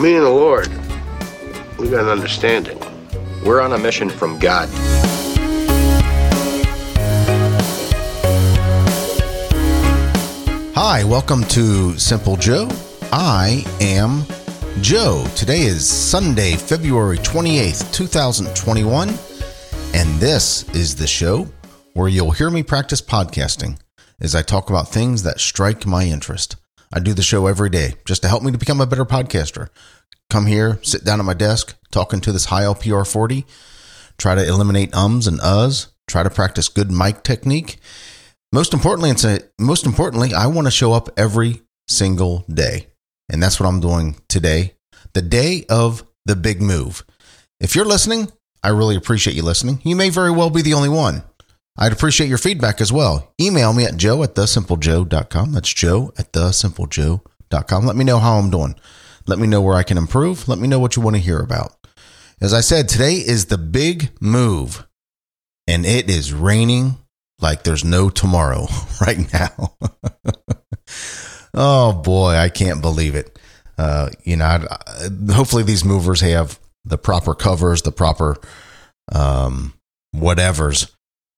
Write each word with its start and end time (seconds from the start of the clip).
me 0.00 0.14
and 0.14 0.24
the 0.24 0.30
Lord, 0.30 0.68
we 1.78 1.90
got 1.90 2.04
an 2.04 2.08
understanding. 2.08 2.78
We're 3.44 3.60
on 3.60 3.74
a 3.74 3.78
mission 3.78 4.08
from 4.08 4.38
God. 4.38 4.66
Hi, 10.74 11.04
welcome 11.04 11.44
to 11.44 11.98
Simple 11.98 12.36
Joe. 12.36 12.66
I 13.12 13.62
am 13.82 14.24
Joe. 14.80 15.26
Today 15.36 15.62
is 15.62 15.86
Sunday, 15.86 16.56
February 16.56 17.18
28th, 17.18 17.92
2021, 17.92 19.10
and 19.92 20.18
this 20.18 20.66
is 20.70 20.96
the 20.96 21.06
show 21.06 21.46
where 21.92 22.08
you'll 22.08 22.30
hear 22.30 22.48
me 22.48 22.62
practice 22.62 23.02
podcasting 23.02 23.78
as 24.18 24.34
I 24.34 24.40
talk 24.40 24.70
about 24.70 24.88
things 24.88 25.24
that 25.24 25.40
strike 25.40 25.84
my 25.84 26.04
interest. 26.04 26.56
I 26.92 26.98
do 26.98 27.14
the 27.14 27.22
show 27.22 27.46
every 27.46 27.70
day 27.70 27.94
just 28.04 28.22
to 28.22 28.28
help 28.28 28.42
me 28.42 28.50
to 28.50 28.58
become 28.58 28.80
a 28.80 28.86
better 28.86 29.04
podcaster. 29.04 29.68
Come 30.30 30.46
here, 30.46 30.78
sit 30.82 31.04
down 31.04 31.18
at 31.18 31.26
my 31.26 31.34
desk, 31.34 31.76
talking 31.90 32.20
to 32.20 32.30
this 32.30 32.46
Heil 32.46 32.76
PR 32.76 33.02
40, 33.02 33.44
try 34.16 34.36
to 34.36 34.46
eliminate 34.46 34.94
ums 34.94 35.26
and 35.26 35.40
uhs, 35.40 35.88
try 36.06 36.22
to 36.22 36.30
practice 36.30 36.68
good 36.68 36.90
mic 36.90 37.24
technique. 37.24 37.78
Most 38.52 38.72
importantly, 38.72 39.10
it's 39.10 39.24
a, 39.24 39.40
most 39.58 39.86
importantly, 39.86 40.32
I 40.32 40.46
want 40.46 40.68
to 40.68 40.70
show 40.70 40.92
up 40.92 41.08
every 41.16 41.62
single 41.88 42.44
day. 42.48 42.86
And 43.28 43.42
that's 43.42 43.58
what 43.58 43.68
I'm 43.68 43.80
doing 43.80 44.16
today, 44.28 44.74
the 45.14 45.22
day 45.22 45.64
of 45.68 46.04
the 46.26 46.36
big 46.36 46.62
move. 46.62 47.04
If 47.58 47.74
you're 47.74 47.84
listening, 47.84 48.30
I 48.62 48.68
really 48.68 48.94
appreciate 48.94 49.34
you 49.34 49.42
listening. 49.42 49.80
You 49.82 49.96
may 49.96 50.10
very 50.10 50.30
well 50.30 50.50
be 50.50 50.62
the 50.62 50.74
only 50.74 50.88
one. 50.88 51.24
I'd 51.76 51.92
appreciate 51.92 52.28
your 52.28 52.38
feedback 52.38 52.80
as 52.80 52.92
well. 52.92 53.32
Email 53.40 53.72
me 53.72 53.84
at 53.84 53.96
joe 53.96 54.22
at 54.22 54.34
thesimplejoe.com. 54.36 55.52
That's 55.52 55.74
joe 55.74 56.12
at 56.18 56.32
thesimplejoe.com. 56.32 57.84
Let 57.84 57.96
me 57.96 58.04
know 58.04 58.18
how 58.18 58.38
I'm 58.38 58.50
doing. 58.50 58.76
Let 59.30 59.38
me 59.38 59.46
know 59.46 59.62
where 59.62 59.76
I 59.76 59.84
can 59.84 59.96
improve. 59.96 60.48
Let 60.48 60.58
me 60.58 60.66
know 60.66 60.80
what 60.80 60.96
you 60.96 61.02
want 61.02 61.14
to 61.14 61.22
hear 61.22 61.38
about. 61.38 61.76
As 62.40 62.52
I 62.52 62.62
said, 62.62 62.88
today 62.88 63.14
is 63.14 63.46
the 63.46 63.58
big 63.58 64.10
move, 64.20 64.88
and 65.68 65.86
it 65.86 66.10
is 66.10 66.32
raining 66.32 66.96
like 67.38 67.62
there's 67.62 67.84
no 67.84 68.10
tomorrow 68.10 68.66
right 69.00 69.32
now. 69.32 69.76
oh 71.54 71.92
boy, 71.92 72.32
I 72.34 72.48
can't 72.48 72.82
believe 72.82 73.14
it. 73.14 73.38
Uh, 73.78 74.10
you 74.24 74.34
know, 74.34 74.46
I'd, 74.46 74.64
I, 74.66 75.32
hopefully 75.32 75.62
these 75.62 75.84
movers 75.84 76.22
have 76.22 76.58
the 76.84 76.98
proper 76.98 77.36
covers, 77.36 77.82
the 77.82 77.92
proper 77.92 78.36
um, 79.12 79.74
whatevers 80.12 80.90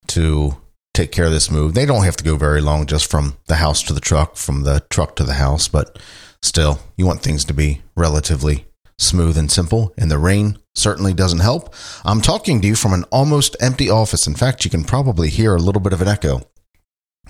to 0.07 0.57
take 0.95 1.13
care 1.13 1.27
of 1.27 1.33
this 1.33 1.51
move. 1.51 1.75
They 1.75 1.87
don't 1.87 2.05
have 2.05 2.17
to 2.17 2.25
go 2.25 2.37
very 2.37 2.61
long 2.61 2.87
just 2.87 3.11
from 3.11 3.37
the 3.47 3.57
house 3.57 3.83
to 3.85 3.93
the 3.93 4.01
truck, 4.01 4.37
from 4.37 4.65
the 4.65 4.85
truck 4.91 5.17
to 5.17 5.25
the 5.25 5.35
house, 5.35 5.69
but 5.69 5.99
still, 6.43 6.81
you 6.97 7.07
want 7.07 7.23
things 7.23 7.45
to 7.47 7.55
be 7.55 7.83
relatively 7.97 8.67
smooth 8.99 9.37
and 9.37 9.51
simple, 9.51 9.93
and 9.97 10.11
the 10.11 10.19
rain 10.19 10.59
certainly 10.75 11.15
doesn't 11.15 11.41
help. 11.41 11.75
I'm 12.05 12.21
talking 12.21 12.61
to 12.61 12.69
you 12.69 12.77
from 12.77 12.93
an 12.93 13.05
almost 13.05 13.57
empty 13.61 13.91
office. 13.91 14.27
In 14.27 14.35
fact, 14.35 14.65
you 14.65 14.71
can 14.71 14.85
probably 14.85 15.29
hear 15.29 15.55
a 15.55 15.61
little 15.61 15.81
bit 15.81 15.93
of 15.93 16.03
an 16.03 16.09
echo 16.09 16.43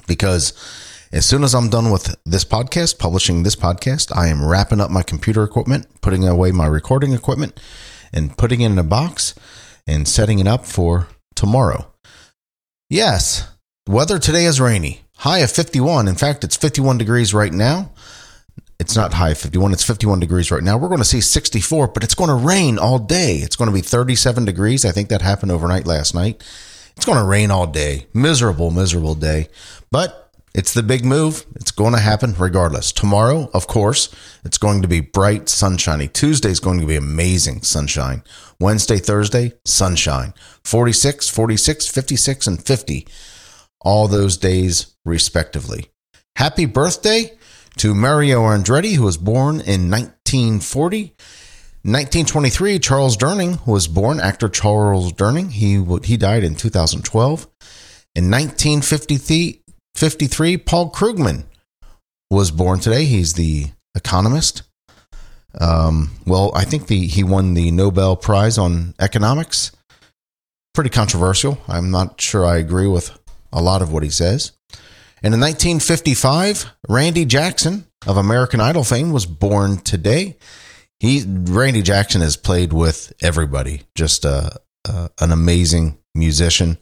because 0.06 0.52
as 1.12 1.26
soon 1.26 1.44
as 1.44 1.54
I'm 1.54 1.68
done 1.68 1.90
with 1.90 2.14
this 2.24 2.44
podcast, 2.44 2.98
publishing 2.98 3.42
this 3.42 3.56
podcast, 3.56 4.16
I 4.16 4.28
am 4.28 4.44
wrapping 4.44 4.80
up 4.80 4.90
my 4.90 5.02
computer 5.02 5.42
equipment, 5.42 5.86
putting 6.00 6.26
away 6.26 6.52
my 6.52 6.66
recording 6.66 7.12
equipment, 7.12 7.60
and 8.12 8.36
putting 8.36 8.60
it 8.60 8.66
in 8.66 8.78
a 8.78 8.84
box 8.84 9.34
and 9.86 10.06
setting 10.06 10.38
it 10.38 10.46
up 10.46 10.66
for 10.66 11.08
tomorrow. 11.34 11.92
Yes, 12.88 13.48
weather 13.86 14.18
today 14.18 14.44
is 14.44 14.60
rainy. 14.60 15.02
High 15.18 15.38
of 15.38 15.50
51. 15.50 16.08
In 16.08 16.14
fact, 16.14 16.44
it's 16.44 16.56
51 16.56 16.98
degrees 16.98 17.34
right 17.34 17.52
now. 17.52 17.90
It's 18.78 18.96
not 18.96 19.14
high 19.14 19.34
51, 19.34 19.72
it's 19.72 19.84
51 19.84 20.18
degrees 20.18 20.50
right 20.50 20.62
now. 20.62 20.76
We're 20.76 20.88
going 20.88 20.98
to 20.98 21.04
see 21.04 21.20
64, 21.20 21.88
but 21.88 22.02
it's 22.02 22.16
going 22.16 22.30
to 22.30 22.34
rain 22.34 22.78
all 22.80 22.98
day. 22.98 23.36
It's 23.36 23.54
going 23.54 23.70
to 23.70 23.74
be 23.74 23.80
37 23.80 24.44
degrees. 24.44 24.84
I 24.84 24.90
think 24.90 25.08
that 25.08 25.22
happened 25.22 25.52
overnight 25.52 25.86
last 25.86 26.16
night. 26.16 26.42
It's 26.96 27.06
going 27.06 27.18
to 27.18 27.24
rain 27.24 27.52
all 27.52 27.68
day. 27.68 28.08
Miserable, 28.12 28.72
miserable 28.72 29.14
day. 29.14 29.46
But 29.92 30.34
it's 30.52 30.74
the 30.74 30.82
big 30.82 31.04
move. 31.04 31.46
It's 31.54 31.70
going 31.70 31.92
to 31.92 32.00
happen 32.00 32.34
regardless. 32.36 32.90
Tomorrow, 32.90 33.50
of 33.54 33.68
course, 33.68 34.12
it's 34.44 34.58
going 34.58 34.82
to 34.82 34.88
be 34.88 35.00
bright, 35.00 35.48
sunshiny. 35.48 36.08
Tuesday 36.08 36.50
is 36.50 36.58
going 36.58 36.80
to 36.80 36.86
be 36.86 36.96
amazing 36.96 37.62
sunshine. 37.62 38.24
Wednesday, 38.58 38.98
Thursday, 38.98 39.52
sunshine. 39.64 40.34
46, 40.64 41.28
46, 41.28 41.86
56, 41.86 42.46
and 42.48 42.62
50. 42.62 43.06
All 43.82 44.08
those 44.08 44.36
days, 44.36 44.94
respectively. 45.04 45.86
Happy 46.36 46.64
birthday 46.66 47.32
to 47.78 47.94
Mario 47.94 48.42
Andretti, 48.42 48.94
who 48.94 49.02
was 49.02 49.16
born 49.16 49.56
in 49.56 49.90
1940. 49.90 51.14
1923, 51.84 52.78
Charles 52.78 53.16
Durning 53.16 53.66
was 53.66 53.88
born. 53.88 54.20
Actor 54.20 54.50
Charles 54.50 55.12
Durning. 55.12 55.50
He 55.50 55.84
he 56.06 56.16
died 56.16 56.44
in 56.44 56.54
2012. 56.54 57.48
In 58.14 58.30
1953, 58.30 59.62
53, 59.96 60.56
Paul 60.58 60.92
Krugman 60.92 61.44
was 62.30 62.50
born 62.50 62.78
today. 62.78 63.04
He's 63.04 63.34
the 63.34 63.66
economist. 63.94 64.62
Um, 65.58 66.12
well, 66.24 66.52
I 66.54 66.64
think 66.64 66.86
the 66.86 67.06
he 67.06 67.24
won 67.24 67.54
the 67.54 67.70
Nobel 67.70 68.16
Prize 68.16 68.58
on 68.58 68.94
economics. 69.00 69.72
Pretty 70.74 70.90
controversial. 70.90 71.58
I'm 71.68 71.90
not 71.90 72.20
sure 72.20 72.46
I 72.46 72.56
agree 72.56 72.86
with 72.86 73.18
a 73.52 73.62
lot 73.62 73.82
of 73.82 73.92
what 73.92 74.02
he 74.02 74.10
says. 74.10 74.52
And 75.24 75.34
in 75.34 75.40
1955, 75.40 76.66
Randy 76.88 77.24
Jackson 77.24 77.86
of 78.06 78.16
American 78.16 78.60
Idol 78.60 78.82
fame 78.82 79.12
was 79.12 79.26
born 79.26 79.78
today. 79.78 80.36
He 80.98 81.24
Randy 81.26 81.82
Jackson 81.82 82.20
has 82.20 82.36
played 82.36 82.72
with 82.72 83.12
everybody. 83.22 83.82
Just 83.94 84.24
a, 84.24 84.60
a 84.84 85.10
an 85.20 85.32
amazing 85.32 85.98
musician. 86.14 86.78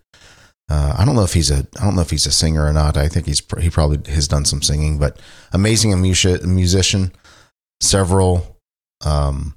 Uh, 0.71 0.95
I 0.97 1.05
don't 1.05 1.17
know 1.17 1.25
if 1.25 1.35
he's 1.35 1.51
a 1.51 1.67
I 1.79 1.85
don't 1.85 1.97
know 1.97 2.03
if 2.03 2.11
he's 2.11 2.27
a 2.27 2.33
singer 2.33 2.65
or 2.65 2.73
not. 2.73 2.97
I 2.97 3.09
think 3.09 3.27
he's 3.27 3.43
he 3.59 3.69
probably 3.69 4.11
has 4.13 4.29
done 4.29 4.45
some 4.45 4.63
singing, 4.63 4.99
but 4.99 5.19
amazing 5.53 6.01
music, 6.01 6.45
musician. 6.45 7.13
Several 7.83 8.59
um, 9.05 9.57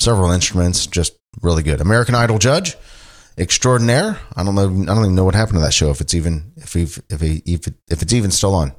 several 0.00 0.30
instruments, 0.30 0.86
just 0.86 1.16
really 1.42 1.62
good. 1.62 1.80
American 1.80 2.14
Idol 2.14 2.38
judge 2.38 2.76
extraordinaire. 3.38 4.18
I 4.36 4.44
don't 4.44 4.54
know. 4.54 4.64
I 4.64 4.94
don't 4.94 5.04
even 5.04 5.14
know 5.14 5.24
what 5.24 5.34
happened 5.34 5.58
to 5.58 5.62
that 5.62 5.74
show. 5.74 5.90
If 5.90 6.00
it's 6.00 6.14
even 6.14 6.52
if 6.56 6.72
he 6.72 6.82
if 6.82 7.20
he 7.20 7.42
if, 7.46 7.66
it, 7.66 7.74
if 7.90 8.02
it's 8.02 8.12
even 8.12 8.30
still 8.30 8.54
on. 8.54 8.72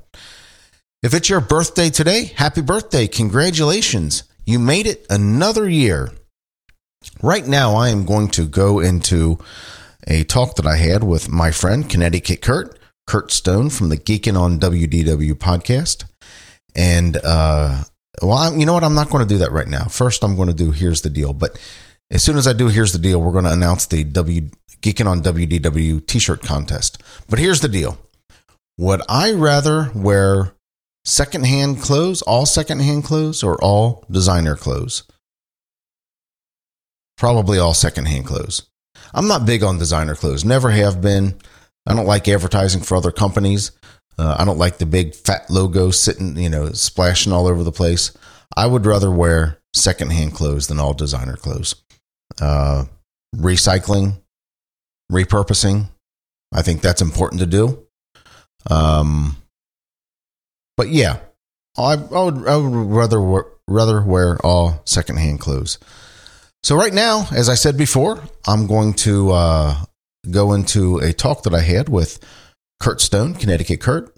If 1.02 1.14
it's 1.14 1.30
your 1.30 1.42
birthday 1.42 1.90
today, 1.90 2.32
happy 2.36 2.62
birthday! 2.62 3.08
Congratulations, 3.08 4.24
you 4.46 4.58
made 4.58 4.88
it 4.88 5.06
another 5.10 5.68
year. 5.68 6.12
Right 7.22 7.46
now, 7.46 7.76
I 7.76 7.90
am 7.90 8.06
going 8.06 8.30
to 8.30 8.48
go 8.48 8.80
into 8.80 9.38
a 10.08 10.24
talk 10.24 10.56
that 10.56 10.66
I 10.66 10.78
had 10.78 11.04
with 11.04 11.30
my 11.30 11.52
friend 11.52 11.90
Connecticut 11.90 12.42
Kurt, 12.42 12.80
Kurt 13.08 13.32
Stone 13.32 13.70
from 13.70 13.90
the 13.90 13.98
Geeking 13.98 14.40
on 14.40 14.60
WDW 14.60 15.34
podcast. 15.34 16.06
And, 16.76 17.18
uh, 17.24 17.84
well, 18.22 18.58
you 18.58 18.66
know 18.66 18.74
what? 18.74 18.84
I'm 18.84 18.96
not 18.96 19.10
going 19.10 19.28
to 19.28 19.34
do 19.34 19.40
that 19.40 19.52
right 19.52 19.68
now. 19.68 19.86
First, 19.86 20.24
I'm 20.24 20.36
going 20.36 20.48
to 20.50 20.54
do 20.54 20.72
Here's 20.72 21.02
the 21.02 21.10
Deal. 21.10 21.34
But 21.34 21.60
as 22.14 22.24
soon 22.24 22.38
as 22.38 22.48
I 22.48 22.54
do 22.54 22.68
Here's 22.68 22.94
the 22.94 23.00
Deal, 23.00 23.20
we're 23.20 23.32
going 23.32 23.44
to 23.46 23.52
announce 23.52 23.88
the 23.88 24.04
W 24.04 24.50
Geeking 24.82 25.08
on 25.08 25.24
WDW 25.24 26.06
t 26.06 26.20
shirt 26.20 26.42
contest. 26.42 27.02
But 27.30 27.40
here's 27.40 27.62
the 27.62 27.70
deal 27.70 27.98
Would 28.78 29.02
I 29.10 29.32
rather 29.32 29.90
wear 29.96 30.54
secondhand 31.06 31.82
clothes, 31.82 32.22
all 32.22 32.46
secondhand 32.46 33.06
clothes, 33.06 33.44
or 33.44 33.62
all 33.64 34.06
designer 34.12 34.56
clothes? 34.56 35.04
Probably 37.18 37.58
all 37.58 37.74
secondhand 37.74 38.26
clothes. 38.26 38.68
I'm 39.14 39.28
not 39.28 39.46
big 39.46 39.64
on 39.64 39.80
designer 39.80 40.16
clothes, 40.16 40.46
never 40.46 40.70
have 40.70 41.02
been. 41.02 41.36
I 41.86 41.96
don't 41.96 42.06
like 42.06 42.28
advertising 42.28 42.82
for 42.82 42.96
other 42.96 43.12
companies. 43.12 43.72
Uh, 44.18 44.36
I 44.38 44.46
don't 44.46 44.58
like 44.60 44.78
the 44.78 44.86
big 44.86 45.16
fat 45.16 45.50
logo 45.50 45.92
sitting, 45.92 46.38
you 46.38 46.50
know, 46.50 46.72
splashing 46.72 47.34
all 47.34 47.48
over 47.48 47.64
the 47.64 47.72
place. 47.72 48.16
I 48.56 48.68
would 48.68 48.86
rather 48.86 49.10
wear 49.10 49.60
secondhand 49.74 50.34
clothes 50.34 50.68
than 50.68 50.80
all 50.80 50.94
designer 50.94 51.36
clothes. 51.36 51.76
Uh, 52.42 52.86
recycling, 53.36 54.22
repurposing, 55.12 55.90
I 56.54 56.62
think 56.62 56.82
that's 56.82 57.02
important 57.02 57.40
to 57.42 57.48
do. 57.48 57.88
Um, 58.70 59.38
but 60.78 60.90
yeah, 60.90 61.20
I, 61.78 61.94
I, 61.94 62.24
would, 62.24 62.48
I 62.48 62.58
would 62.58 62.92
rather 62.92 63.44
rather 63.68 64.02
wear 64.02 64.38
all 64.46 64.82
secondhand 64.86 65.40
clothes. 65.40 65.80
So 66.64 66.76
right 66.76 66.94
now, 66.94 67.28
as 67.32 67.50
I 67.50 67.56
said 67.56 67.78
before, 67.78 68.24
I'm 68.48 68.68
going 68.68 68.94
to 68.94 69.32
uh, 69.32 69.76
go 70.30 70.54
into 70.54 70.98
a 71.00 71.12
talk 71.12 71.44
that 71.44 71.54
I 71.54 71.60
had 71.62 71.90
with 71.90 72.20
Kurt 72.80 73.02
Stone, 73.02 73.36
Connecticut 73.36 73.82
Kurt, 73.82 74.16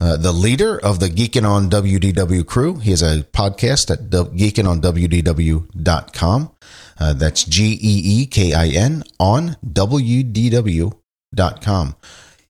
uh, 0.00 0.16
the 0.16 0.32
leader 0.32 0.78
of 0.78 0.98
the 0.98 1.08
Geeking 1.08 1.46
on 1.46 1.68
WDW 1.68 2.46
crew. 2.46 2.76
He 2.76 2.88
has 2.90 3.02
a 3.02 3.24
podcast 3.24 3.90
at 3.90 4.08
geekinonwdw.com. 4.10 6.50
Uh, 6.98 7.12
that's 7.14 7.44
G 7.44 7.72
E 7.72 8.22
E 8.22 8.26
K 8.26 8.54
I 8.54 8.68
N 8.68 9.04
on 9.18 9.56
WDW.com. 9.66 10.94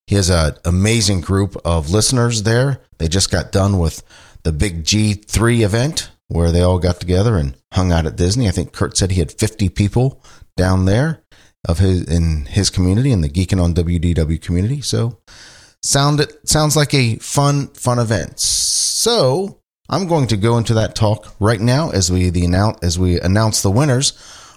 He 0.07 0.15
has 0.17 0.31
an 0.31 0.55
amazing 0.65 1.21
group 1.21 1.57
of 1.65 1.91
listeners 1.91 2.45
there. 2.45 2.81
They 2.99 3.09
just 3.09 3.31
got 3.31 3.53
done 3.53 3.79
with 3.79 4.03
the 4.43 4.53
big 4.53 4.85
G3 4.85 5.61
event 5.61 6.11
where 6.29 6.51
they 6.53 6.63
all 6.63 6.79
got 6.79 7.01
together 7.01 7.37
and 7.37 7.57
hung 7.73 7.93
out 7.93 8.07
at 8.07 8.17
Disney. 8.17 8.49
I 8.49 8.53
think 8.53 8.73
Kurt 8.73 8.97
said 8.97 9.11
he 9.11 9.19
had 9.19 9.33
50 9.33 9.69
people 9.71 10.23
down 10.57 10.85
there 10.85 11.25
of 11.69 11.79
his 11.79 12.05
in 12.05 12.47
his 12.47 12.71
community 12.71 13.13
in 13.13 13.21
the 13.21 13.29
Geeking 13.29 13.63
on 13.63 13.75
WDW 13.75 14.41
community. 14.41 14.81
So 14.81 15.19
sounded 15.83 16.33
sounds 16.49 16.77
like 16.77 16.95
a 16.95 17.17
fun 17.17 17.69
fun 17.69 17.99
event. 17.99 18.39
So 18.39 19.61
I'm 19.89 20.07
going 20.07 20.27
to 20.29 20.37
go 20.37 20.59
into 20.59 20.75
that 20.75 20.95
talk 20.95 21.35
right 21.41 21.61
now 21.61 21.91
as 21.91 22.11
we 22.11 22.31
the 22.31 22.45
announce 22.45 22.79
as 22.83 22.99
we 22.99 23.21
announce 23.21 23.63
the 23.63 23.71
winners 23.71 24.13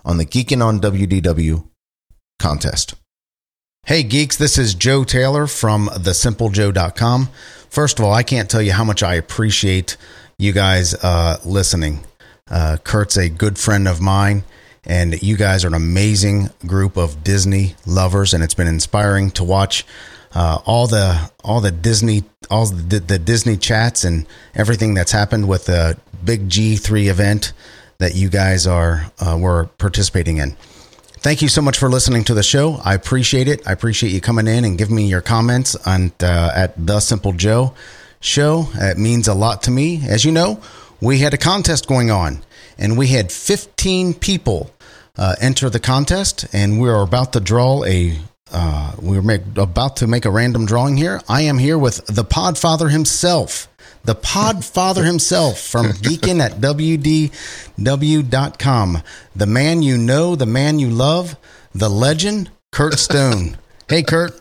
on 0.05 0.17
the 0.17 0.25
Geeking 0.25 0.63
on 0.63 0.79
WDW 0.79 1.67
contest. 2.39 2.95
Hey 3.85 4.03
geeks, 4.03 4.37
this 4.37 4.57
is 4.57 4.75
Joe 4.75 5.03
Taylor 5.03 5.45
from 5.45 5.87
thesimplejoe.com. 5.87 7.29
First 7.69 7.99
of 7.99 8.05
all, 8.05 8.13
I 8.13 8.23
can't 8.23 8.49
tell 8.49 8.61
you 8.61 8.71
how 8.71 8.85
much 8.85 9.03
I 9.03 9.15
appreciate 9.15 9.97
you 10.37 10.53
guys 10.53 10.93
uh, 11.03 11.37
listening. 11.43 11.99
Uh, 12.49 12.77
Kurt's 12.81 13.17
a 13.17 13.27
good 13.27 13.57
friend 13.57 13.87
of 13.87 13.99
mine, 13.99 14.43
and 14.85 15.21
you 15.21 15.35
guys 15.35 15.65
are 15.65 15.67
an 15.67 15.73
amazing 15.73 16.49
group 16.65 16.95
of 16.95 17.25
Disney 17.25 17.75
lovers, 17.85 18.33
and 18.33 18.41
it's 18.41 18.53
been 18.53 18.67
inspiring 18.67 19.31
to 19.31 19.43
watch 19.43 19.85
uh, 20.35 20.59
all 20.65 20.87
the 20.87 21.31
all 21.43 21.61
the 21.61 21.71
Disney 21.71 22.23
all 22.49 22.65
the, 22.65 22.99
the 22.99 23.19
Disney 23.19 23.57
chats 23.57 24.03
and 24.03 24.25
everything 24.55 24.93
that's 24.93 25.11
happened 25.11 25.47
with 25.47 25.65
the 25.65 25.97
big 26.23 26.49
G3 26.49 27.07
event 27.07 27.53
that 27.99 28.15
you 28.15 28.29
guys 28.29 28.67
are 28.67 29.11
uh, 29.19 29.37
were 29.39 29.65
participating 29.77 30.37
in. 30.37 30.55
Thank 31.23 31.41
you 31.41 31.47
so 31.47 31.61
much 31.61 31.77
for 31.77 31.89
listening 31.89 32.25
to 32.25 32.33
the 32.33 32.43
show. 32.43 32.81
I 32.83 32.95
appreciate 32.95 33.47
it. 33.47 33.65
I 33.65 33.71
appreciate 33.71 34.11
you 34.11 34.19
coming 34.19 34.45
in 34.45 34.65
and 34.65 34.77
giving 34.77 34.95
me 34.95 35.07
your 35.07 35.21
comments 35.21 35.75
on 35.87 36.11
uh, 36.21 36.51
at 36.53 36.73
the 36.85 36.99
Simple 36.99 37.31
Joe 37.31 37.73
show. 38.19 38.67
It 38.73 38.97
means 38.97 39.29
a 39.29 39.33
lot 39.33 39.63
to 39.63 39.71
me. 39.71 40.01
As 40.05 40.25
you 40.25 40.33
know, 40.33 40.61
we 40.99 41.19
had 41.19 41.33
a 41.33 41.37
contest 41.37 41.87
going 41.87 42.11
on, 42.11 42.43
and 42.77 42.97
we 42.97 43.07
had 43.07 43.31
15 43.31 44.15
people 44.15 44.71
uh, 45.17 45.35
enter 45.39 45.69
the 45.69 45.79
contest, 45.79 46.45
and 46.53 46.81
we 46.81 46.89
are 46.89 47.03
about 47.03 47.33
to 47.33 47.39
draw 47.39 47.85
a. 47.85 48.17
Uh, 48.53 48.93
we're 49.01 49.21
make, 49.23 49.41
about 49.57 49.95
to 49.97 50.05
make 50.07 50.25
a 50.25 50.29
random 50.29 50.65
drawing 50.65 50.95
here. 50.95 51.19
I 51.27 51.41
am 51.41 51.57
here 51.57 51.77
with 51.77 52.05
the 52.05 52.23
Podfather 52.23 52.91
himself, 52.91 53.67
the 54.03 54.15
Podfather 54.15 55.03
himself 55.03 55.59
from 55.59 55.87
Geekin 55.93 56.39
at 56.39 56.53
WDW.com. 56.61 57.31
The 59.35 59.47
man 59.47 59.81
you 59.81 59.97
know, 59.97 60.35
the 60.35 60.45
man 60.45 60.77
you 60.77 60.89
love, 60.89 61.35
the 61.73 61.89
legend, 61.89 62.51
Kurt 62.71 62.99
Stone. 62.99 63.57
hey, 63.89 64.03
Kurt. 64.03 64.39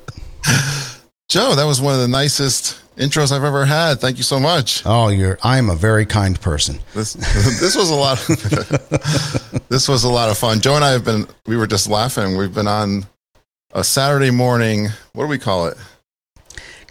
Joe, 1.29 1.55
that 1.55 1.65
was 1.65 1.81
one 1.81 1.95
of 1.95 2.01
the 2.01 2.09
nicest 2.09 2.79
intros 2.97 3.33
I've 3.33 3.45
ever 3.45 3.65
had. 3.65 4.01
Thank 4.01 4.19
you 4.19 4.23
so 4.23 4.39
much. 4.39 4.83
Oh, 4.85 5.09
you're 5.09 5.39
I'm 5.43 5.71
a 5.71 5.75
very 5.75 6.05
kind 6.05 6.39
person. 6.39 6.79
This 6.95 7.13
this 7.61 7.75
was 7.75 7.89
a 7.89 7.95
lot 7.95 8.21
of, 8.21 9.69
this 9.69 9.89
was 9.89 10.05
a 10.05 10.11
lot 10.11 10.29
of 10.29 10.37
fun. 10.37 10.61
Joe 10.61 10.77
and 10.77 10.85
I 10.85 10.91
have 10.91 11.05
been 11.05 11.27
we 11.47 11.57
were 11.57 11.67
just 11.67 11.89
laughing. 11.89 12.37
We've 12.37 12.53
been 12.53 12.69
on 12.69 13.07
a 13.73 13.83
Saturday 13.83 14.31
morning, 14.31 14.89
what 15.13 15.25
do 15.25 15.29
we 15.29 15.39
call 15.39 15.67
it? 15.67 15.77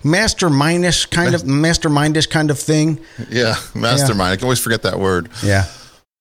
Mastermindish 0.03 1.11
kind 1.11 1.35
of 1.35 1.43
mastermindish 1.43 2.29
kind 2.29 2.49
of 2.49 2.57
thing. 2.57 2.99
Yeah, 3.29 3.55
mastermind. 3.75 4.19
Yeah. 4.19 4.31
I 4.31 4.35
can 4.37 4.45
always 4.45 4.59
forget 4.59 4.81
that 4.81 4.99
word. 4.99 5.29
Yeah. 5.43 5.65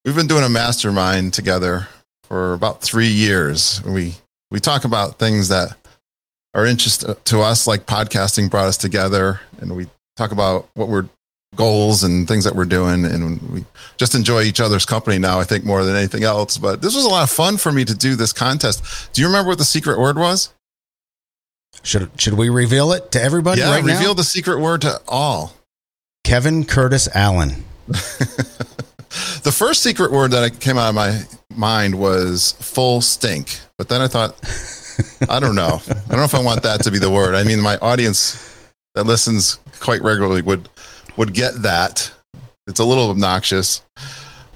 We've 0.05 0.15
been 0.15 0.27
doing 0.27 0.45
a 0.45 0.51
mastermind 0.51 1.33
together 1.33 1.89
for 2.25 2.53
about 2.53 2.83
3 2.83 3.07
years. 3.07 3.83
We 3.85 4.15
we 4.51 4.61
talk 4.61 4.85
about 4.85 5.19
things 5.19 5.49
that 5.49 5.77
are 6.55 6.67
interest 6.67 7.05
uh, 7.05 7.15
to 7.25 7.41
us, 7.41 7.67
like 7.67 7.87
podcasting 7.87 8.51
brought 8.51 8.67
us 8.67 8.77
together, 8.77 9.41
and 9.61 9.75
we 9.75 9.87
talk 10.17 10.33
about 10.33 10.69
what 10.75 10.89
we're 10.89 11.09
goals 11.57 12.05
and 12.05 12.29
things 12.29 12.45
that 12.45 12.55
we're 12.55 12.65
doing, 12.65 13.05
and 13.05 13.41
we 13.51 13.65
just 13.97 14.15
enjoy 14.15 14.43
each 14.43 14.61
other's 14.61 14.87
company 14.87 15.19
now. 15.19 15.41
I 15.41 15.45
think 15.45 15.65
more 15.65 15.85
than 15.85 15.97
anything 15.97 16.25
else. 16.25 16.59
But 16.59 16.81
this 16.83 16.95
was 16.95 17.05
a 17.05 17.09
lot 17.09 17.25
of 17.25 17.31
fun 17.31 17.57
for 17.57 17.73
me 17.73 17.85
to 17.85 17.95
do 17.95 18.15
this 18.15 18.33
contest. 18.33 19.13
Do 19.13 19.21
you 19.21 19.27
remember 19.27 19.49
what 19.49 19.59
the 19.59 19.65
secret 19.65 19.99
word 19.99 20.19
was? 20.19 20.53
Should 21.83 22.11
should 22.21 22.35
we 22.35 22.49
reveal 22.49 22.93
it 22.93 23.13
to 23.13 23.23
everybody? 23.23 23.61
Yeah, 23.61 23.71
right 23.71 23.85
reveal 23.85 24.09
now? 24.09 24.15
the 24.15 24.25
secret 24.25 24.61
word 24.61 24.83
to 24.83 25.01
all. 25.09 25.53
Kevin 26.25 26.65
Curtis 26.65 27.09
Allen. 27.15 27.65
the 27.87 29.55
first 29.55 29.83
secret 29.83 30.13
word 30.13 30.33
that 30.33 30.61
came 30.61 30.79
out 30.79 30.91
of 30.91 30.95
my 30.95 31.23
mind 31.57 31.99
was 31.99 32.53
full 32.53 33.01
stink, 33.01 33.59
but 33.79 33.89
then 33.89 34.01
I 34.01 34.09
thought 34.09 34.35
I 35.29 35.41
don't 35.41 35.55
know. 35.55 35.81
I 35.89 35.95
don't 36.09 36.19
know 36.19 36.25
if 36.25 36.35
I 36.35 36.43
want 36.43 36.63
that 36.63 36.83
to 36.85 36.91
be 36.91 36.99
the 36.99 37.11
word. 37.11 37.35
I 37.35 37.43
mean, 37.45 37.61
my 37.61 37.77
audience 37.79 38.47
that 38.95 39.05
listens 39.05 39.59
quite 39.81 40.03
regularly 40.03 40.43
would 40.43 40.69
would 41.21 41.35
get 41.35 41.61
that. 41.61 42.11
It's 42.67 42.81
a 42.81 42.85
little 42.85 43.11
obnoxious, 43.11 43.83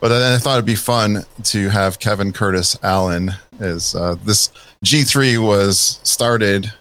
but 0.01 0.09
then 0.09 0.33
I 0.33 0.39
thought 0.39 0.55
it'd 0.55 0.65
be 0.65 0.75
fun 0.75 1.27
to 1.45 1.69
have 1.69 1.99
Kevin 1.99 2.33
Curtis 2.33 2.79
Allen 2.83 3.33
as 3.61 3.95
uh, 3.95 4.17
this 4.25 4.51
G3 4.83 5.47
was 5.47 6.01
started. 6.05 6.73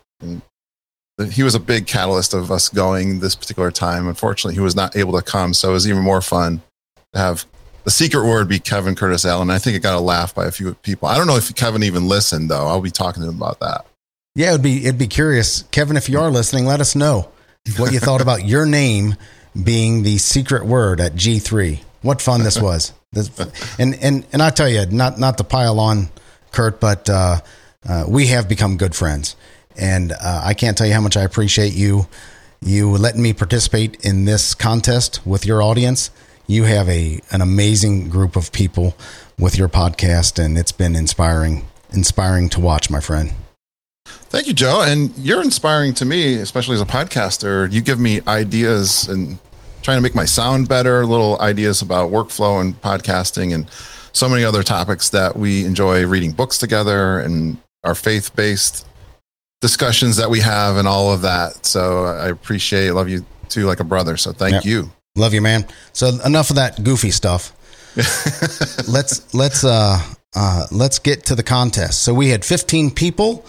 He 1.30 1.44
was 1.44 1.54
a 1.54 1.60
big 1.60 1.86
catalyst 1.86 2.34
of 2.34 2.50
us 2.50 2.70
going 2.70 3.20
this 3.20 3.36
particular 3.36 3.72
time. 3.72 4.08
Unfortunately, 4.08 4.54
he 4.54 4.62
was 4.62 4.74
not 4.74 4.96
able 4.96 5.20
to 5.20 5.22
come, 5.22 5.54
so 5.54 5.72
it 5.72 5.74
was 5.74 5.86
even 5.86 6.02
more 6.02 6.22
fun 6.22 6.62
to 7.12 7.20
have 7.20 7.46
the 7.84 7.92
secret 7.92 8.26
word 8.26 8.48
be 8.48 8.60
Kevin 8.60 8.96
Curtis 8.96 9.26
Allen. 9.26 9.50
I 9.50 9.60
think 9.60 9.76
it 9.76 9.82
got 9.82 9.96
a 9.96 10.00
laugh 10.00 10.34
by 10.34 10.46
a 10.46 10.52
few 10.52 10.76
people. 10.76 11.10
I 11.10 11.18
don't 11.18 11.28
know 11.28 11.36
if 11.36 11.54
Kevin 11.56 11.84
even 11.84 12.08
listened 12.08 12.50
though. 12.50 12.68
I'll 12.68 12.80
be 12.80 12.90
talking 12.90 13.22
to 13.22 13.28
him 13.28 13.36
about 13.36 13.60
that. 13.60 13.86
Yeah, 14.34 14.52
it'd 14.52 14.62
be 14.62 14.86
it'd 14.86 14.98
be 14.98 15.08
curious, 15.08 15.64
Kevin. 15.72 15.98
If 15.98 16.08
you 16.08 16.20
are 16.20 16.32
listening, 16.32 16.66
let 16.66 16.80
us 16.80 16.96
know 16.96 17.30
what 17.78 17.92
you 17.92 18.00
thought 18.00 18.22
about 18.22 18.46
your 18.46 18.66
name 18.66 19.16
being 19.62 20.04
the 20.04 20.18
secret 20.18 20.66
word 20.66 21.00
at 21.00 21.16
G 21.16 21.40
three. 21.40 21.82
What 22.02 22.22
fun 22.22 22.44
this 22.44 22.60
was! 22.62 22.94
This, 23.12 23.30
and 23.80 23.96
and 23.96 24.26
and 24.32 24.42
I 24.42 24.50
tell 24.50 24.70
you, 24.70 24.86
not 24.86 25.20
not 25.20 25.38
to 25.38 25.44
pile 25.44 25.80
on 25.80 26.10
Kurt, 26.52 26.80
but 26.80 27.10
uh, 27.10 27.42
uh, 27.88 28.06
we 28.08 28.28
have 28.28 28.50
become 28.50 28.78
good 28.78 28.96
friends, 28.96 29.36
and 29.78 30.12
uh, 30.12 30.42
I 30.44 30.54
can't 30.54 30.78
tell 30.78 30.88
you 30.88 30.94
how 30.94 31.02
much 31.02 31.18
I 31.18 31.22
appreciate 31.24 31.74
you 31.74 32.08
you 32.62 32.90
letting 32.92 33.22
me 33.22 33.34
participate 33.34 34.06
in 34.06 34.24
this 34.24 34.56
contest 34.56 35.20
with 35.26 35.46
your 35.46 35.62
audience 35.62 36.10
you 36.48 36.64
have 36.64 36.90
a 36.90 37.20
an 37.32 37.42
amazing 37.42 38.10
group 38.10 38.36
of 38.36 38.52
people 38.52 38.96
with 39.40 39.58
your 39.58 39.70
podcast, 39.70 40.44
and 40.44 40.58
it's 40.58 40.72
been 40.72 40.96
inspiring 40.96 41.66
inspiring 41.92 42.50
to 42.50 42.60
watch, 42.60 42.90
my 42.90 43.00
friend. 43.00 43.34
Thank 44.34 44.48
you, 44.48 44.54
Joe. 44.54 44.82
And 44.82 45.16
you're 45.16 45.44
inspiring 45.44 45.94
to 45.94 46.06
me, 46.06 46.34
especially 46.38 46.74
as 46.74 46.82
a 46.82 46.86
podcaster. 46.86 47.72
You 47.72 47.82
give 47.82 48.00
me 48.00 48.20
ideas 48.28 49.08
and 49.08 49.38
trying 49.84 49.98
to 49.98 50.02
make 50.02 50.16
my 50.16 50.26
sound 50.26 50.68
better, 50.68 51.06
little 51.06 51.40
ideas 51.40 51.84
about 51.84 52.10
workflow 52.10 52.60
and 52.60 52.74
podcasting 52.82 53.54
and 53.54 53.70
so 54.12 54.28
many 54.28 54.44
other 54.44 54.64
topics 54.64 55.12
that 55.12 55.38
we 55.38 55.64
enjoy 55.66 56.08
reading 56.08 56.32
books 56.32 56.58
together 56.58 57.20
and 57.20 57.60
our 57.84 57.94
faith 57.94 58.36
based 58.36 58.88
discussions 59.62 60.18
that 60.18 60.32
we 60.32 60.40
have 60.40 60.78
and 60.78 60.88
all 60.88 61.14
of 61.14 61.22
that. 61.22 61.64
So 61.64 62.06
I 62.06 62.30
appreciate, 62.30 62.90
love 62.90 63.10
you 63.10 63.24
too, 63.50 63.66
like 63.66 63.82
a 63.82 63.84
brother. 63.84 64.18
So 64.18 64.32
thank 64.32 64.54
yep. 64.54 64.66
you. 64.66 64.92
Love 65.16 65.36
you, 65.36 65.42
man. 65.42 65.68
So 65.92 66.08
enough 66.26 66.50
of 66.50 66.56
that 66.56 66.84
goofy 66.84 67.12
stuff. 67.12 67.54
let's 68.90 69.32
let's 69.36 69.64
uh, 69.64 70.02
uh, 70.36 70.66
let's 70.72 70.98
get 70.98 71.24
to 71.28 71.36
the 71.36 71.44
contest. 71.44 72.02
So 72.02 72.16
we 72.16 72.30
had 72.30 72.44
15 72.44 72.90
people 72.90 73.46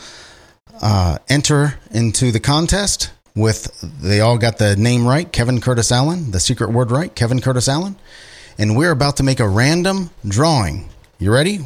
uh, 0.81 1.19
enter 1.29 1.79
into 1.91 2.33
the 2.33 2.41
contest 2.41 3.11
with 3.35 3.81
they 4.01 4.21
all 4.21 4.39
got 4.39 4.59
the 4.59 4.77
name 4.77 5.07
right, 5.07 5.31
Kevin 5.31 5.61
Curtis 5.61 5.91
Allen, 5.91 6.31
the 6.31 6.41
secret 6.41 6.71
word 6.71 6.91
right, 6.91 7.15
Kevin 7.15 7.41
Curtis 7.41 7.69
Allen, 7.69 7.97
and 8.59 8.77
we're 8.77 8.93
about 8.93 9.17
to 9.19 9.23
make 9.23 9.41
a 9.41 9.49
random 9.49 10.11
drawing. 10.27 10.89
You 11.19 11.33
ready? 11.33 11.61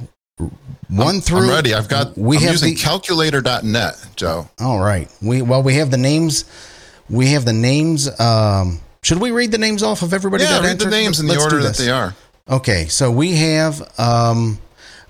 One 0.88 1.16
I'm, 1.16 1.20
through. 1.20 1.40
I'm 1.40 1.50
ready. 1.50 1.74
I've 1.74 1.88
got. 1.88 2.16
We 2.16 2.36
I'm 2.36 2.42
have 2.44 2.52
using 2.52 2.74
the, 2.74 2.80
calculator.net, 2.80 4.08
Joe. 4.16 4.48
All 4.60 4.80
right. 4.80 5.10
We 5.20 5.42
well 5.42 5.62
we 5.62 5.74
have 5.74 5.90
the 5.90 5.98
names. 5.98 6.44
We 7.10 7.32
have 7.32 7.44
the 7.44 7.52
names. 7.52 8.08
Um, 8.20 8.80
should 9.02 9.20
we 9.20 9.30
read 9.30 9.52
the 9.52 9.58
names 9.58 9.82
off 9.82 10.02
of 10.02 10.14
everybody? 10.14 10.44
Yeah, 10.44 10.52
that 10.52 10.62
read 10.62 10.70
entered? 10.70 10.86
the 10.86 10.90
names 10.90 11.20
in 11.20 11.26
the 11.26 11.38
order 11.38 11.62
that 11.62 11.76
they 11.76 11.90
are. 11.90 12.14
Okay, 12.48 12.86
so 12.86 13.10
we 13.10 13.32
have 13.32 13.82
um, 13.98 14.58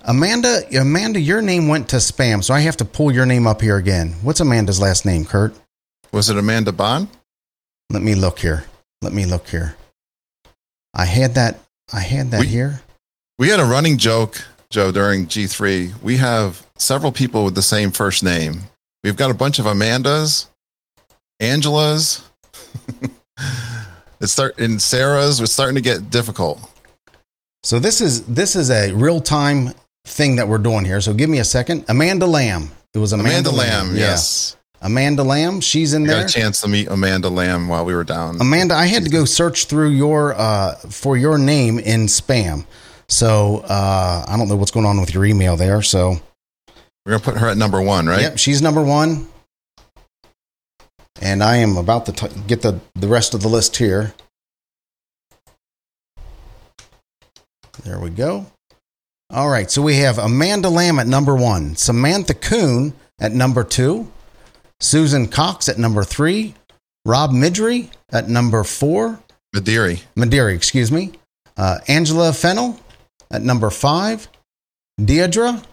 Amanda. 0.09 0.63
Amanda, 0.75 1.19
your 1.19 1.39
name 1.39 1.67
went 1.67 1.89
to 1.89 1.97
spam, 1.97 2.43
so 2.43 2.51
I 2.51 2.61
have 2.61 2.77
to 2.77 2.85
pull 2.85 3.11
your 3.11 3.27
name 3.27 3.45
up 3.45 3.61
here 3.61 3.77
again. 3.77 4.15
What's 4.23 4.39
Amanda's 4.39 4.81
last 4.81 5.05
name, 5.05 5.23
Kurt? 5.23 5.53
Was 6.11 6.31
it 6.31 6.37
Amanda 6.37 6.71
Bond? 6.71 7.09
Let 7.91 8.01
me 8.01 8.15
look 8.15 8.39
here. 8.39 8.65
Let 9.03 9.13
me 9.13 9.27
look 9.27 9.47
here. 9.47 9.75
I 10.95 11.05
had 11.05 11.35
that. 11.35 11.59
I 11.93 11.99
had 11.99 12.31
that 12.31 12.41
we, 12.41 12.47
here. 12.47 12.81
We 13.37 13.49
had 13.49 13.59
a 13.59 13.65
running 13.65 13.99
joke, 13.99 14.43
Joe, 14.71 14.91
during 14.91 15.27
G3. 15.27 16.01
We 16.01 16.17
have 16.17 16.65
several 16.75 17.11
people 17.11 17.45
with 17.45 17.53
the 17.53 17.61
same 17.61 17.91
first 17.91 18.23
name. 18.23 18.61
We've 19.03 19.15
got 19.15 19.29
a 19.29 19.35
bunch 19.35 19.59
of 19.59 19.65
Amandas, 19.65 20.47
Angelas. 21.39 22.23
It's 24.21 24.33
start 24.33 24.59
in 24.59 24.79
Sarah's. 24.79 25.39
It's 25.39 25.53
starting 25.53 25.75
to 25.75 25.81
get 25.81 26.09
difficult. 26.09 26.59
So 27.63 27.79
this 27.79 28.01
is 28.01 28.25
this 28.25 28.57
is 28.57 28.69
a 28.69 28.91
real 28.91 29.21
time 29.21 29.73
thing 30.05 30.37
that 30.37 30.47
we're 30.47 30.57
doing 30.57 30.85
here. 30.85 31.01
So 31.01 31.13
give 31.13 31.29
me 31.29 31.39
a 31.39 31.43
second. 31.43 31.85
Amanda 31.89 32.25
Lamb. 32.25 32.71
It 32.93 32.99
was 32.99 33.13
Amanda, 33.13 33.29
Amanda 33.31 33.51
Lamb. 33.51 33.87
Lamb 33.87 33.95
yes. 33.95 34.55
Amanda 34.81 35.23
Lamb. 35.23 35.61
She's 35.61 35.93
in 35.93 36.03
I 36.03 36.07
there. 36.07 36.21
Got 36.21 36.29
a 36.29 36.33
chance 36.33 36.61
to 36.61 36.67
meet 36.67 36.87
Amanda 36.87 37.29
Lamb 37.29 37.67
while 37.67 37.85
we 37.85 37.93
were 37.93 38.03
down. 38.03 38.39
Amanda, 38.41 38.73
I 38.75 38.85
had 38.85 39.03
to 39.03 39.09
go 39.09 39.25
search 39.25 39.65
through 39.65 39.89
your 39.89 40.33
uh, 40.35 40.75
for 40.75 41.17
your 41.17 41.37
name 41.37 41.79
in 41.79 42.05
spam. 42.05 42.65
So 43.09 43.57
uh, 43.67 44.25
I 44.27 44.37
don't 44.37 44.47
know 44.47 44.55
what's 44.55 44.71
going 44.71 44.85
on 44.85 44.99
with 44.99 45.13
your 45.13 45.25
email 45.25 45.57
there. 45.57 45.81
So 45.81 46.21
We're 47.05 47.13
gonna 47.13 47.23
put 47.23 47.37
her 47.37 47.49
at 47.49 47.57
number 47.57 47.81
one, 47.81 48.07
right? 48.07 48.21
Yep, 48.21 48.37
she's 48.37 48.61
number 48.61 48.83
one. 48.83 49.27
And 51.21 51.43
I 51.43 51.57
am 51.57 51.75
about 51.75 52.05
to 52.05 52.13
t- 52.13 52.41
get 52.47 52.61
the, 52.61 52.79
the 52.95 53.07
rest 53.09 53.33
of 53.33 53.41
the 53.41 53.49
list 53.49 53.75
here. 53.75 54.13
There 57.83 57.99
we 57.99 58.09
go. 58.09 58.45
All 59.31 59.49
right, 59.49 59.69
so 59.69 59.81
we 59.81 59.97
have 59.97 60.17
Amanda 60.17 60.69
Lamb 60.69 60.97
at 60.99 61.05
number 61.07 61.35
one, 61.35 61.75
Samantha 61.75 62.33
Kuhn 62.33 62.93
at 63.19 63.31
number 63.31 63.63
two, 63.63 64.11
Susan 64.79 65.27
Cox 65.27 65.69
at 65.69 65.77
number 65.77 66.03
three, 66.03 66.55
Rob 67.05 67.31
Midry 67.31 67.91
at 68.11 68.27
number 68.27 68.63
four, 68.63 69.19
Madiri. 69.55 70.01
Madeira, 70.15 70.53
excuse 70.53 70.91
me, 70.91 71.11
uh, 71.57 71.77
Angela 71.87 72.33
Fennel 72.33 72.79
at 73.29 73.43
number 73.43 73.69
five, 73.69 74.27
Deidre. 74.99 75.63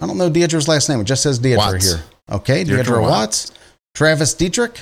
I 0.00 0.06
don't 0.06 0.18
know 0.18 0.30
Deidre's 0.30 0.66
last 0.66 0.88
name. 0.88 1.00
It 1.00 1.04
just 1.04 1.22
says 1.22 1.38
Deidre 1.38 1.56
Watts. 1.58 1.92
here. 1.92 2.02
Okay, 2.30 2.64
Deidre, 2.64 2.82
Deidre 2.82 3.02
Watts. 3.02 3.52
Travis 3.94 4.34
Dietrich, 4.34 4.80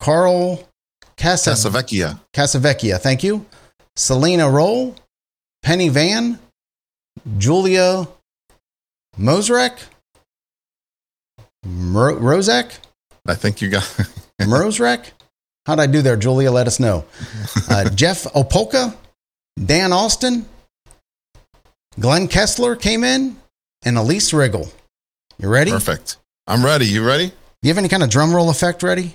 Carl 0.00 0.68
Casa- 1.16 1.50
Casavecchia. 1.52 2.20
Casavecchia, 2.32 2.98
thank 3.00 3.22
you. 3.24 3.44
Selena 3.96 4.48
Roll, 4.48 4.94
Penny 5.62 5.88
Van, 5.88 6.38
Julia 7.38 8.08
Mosrek, 9.18 9.78
Mer- 11.64 12.14
Rozek, 12.14 12.78
I 13.26 13.34
think 13.34 13.60
you 13.60 13.68
got 13.70 13.82
Mrozrek. 14.40 15.10
How'd 15.66 15.78
I 15.80 15.86
do 15.86 16.02
there, 16.02 16.16
Julia? 16.16 16.50
Let 16.50 16.66
us 16.66 16.80
know. 16.80 17.04
Uh, 17.68 17.88
Jeff 17.94 18.24
Opolka, 18.24 18.96
Dan 19.62 19.92
Austin, 19.92 20.46
Glenn 21.98 22.28
Kessler 22.28 22.76
came 22.76 23.04
in, 23.04 23.36
and 23.84 23.98
Elise 23.98 24.32
Riggle. 24.32 24.72
You 25.38 25.48
ready? 25.48 25.70
perfect. 25.70 26.16
I'm 26.46 26.64
ready. 26.64 26.86
You 26.86 27.06
ready? 27.06 27.28
Do 27.28 27.34
you 27.62 27.68
have 27.68 27.78
any 27.78 27.88
kind 27.88 28.02
of 28.02 28.08
drum 28.10 28.34
roll 28.34 28.50
effect 28.50 28.82
ready? 28.82 29.14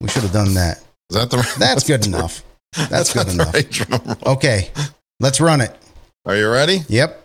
We 0.00 0.08
should 0.08 0.22
have 0.22 0.32
done 0.32 0.54
that. 0.54 0.82
that 1.10 1.30
the 1.30 1.38
right? 1.38 1.54
That's 1.58 1.84
good 1.86 2.06
enough. 2.06 2.42
That's 2.88 3.12
good 3.12 3.28
enough. 3.28 3.52
Right. 3.52 4.26
Okay, 4.26 4.70
let's 5.18 5.40
run 5.40 5.60
it. 5.60 5.76
Are 6.24 6.36
you 6.36 6.48
ready? 6.48 6.82
Yep. 6.88 7.19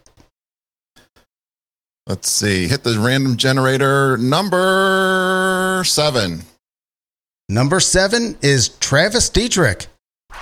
Let's 2.08 2.30
see. 2.30 2.68
Hit 2.68 2.84
the 2.84 3.00
random 3.00 3.36
generator 3.38 4.18
number 4.18 5.82
seven. 5.86 6.44
Number 7.50 7.80
seven 7.80 8.38
is 8.42 8.70
Travis 8.70 9.30
Dietrich. 9.30 9.88